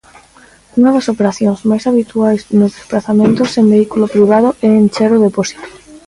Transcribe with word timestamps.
Unha 0.77 0.93
das 0.95 1.09
operacións 1.13 1.59
máis 1.69 1.83
habituais 1.89 2.41
nos 2.59 2.71
desprazamentos 2.77 3.49
en 3.59 3.65
vehículo 3.75 4.05
privado 4.13 4.49
é 4.67 4.69
encher 4.83 5.11
o 5.17 5.23
depósito. 5.27 5.67